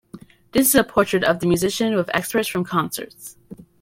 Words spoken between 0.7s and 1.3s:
a portrait